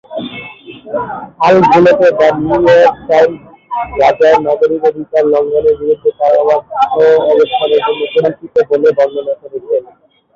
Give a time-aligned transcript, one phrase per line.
[1.45, 3.41] আল-ঘুলকে the New York Times
[3.93, 6.73] "গাজায় নাগরিক অধিকার লঙ্ঘনের বিরুদ্ধে তার অবাধ্য
[7.25, 9.75] অবস্থানের জন্য পরিচিত" বলে বর্ণনা করেছে।